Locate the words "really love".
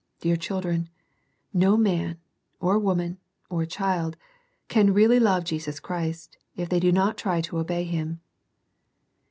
4.95-5.43